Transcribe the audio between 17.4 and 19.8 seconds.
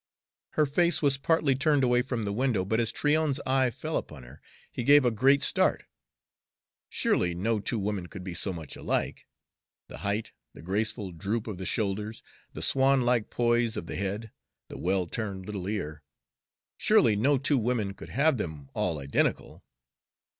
women could have them all identical!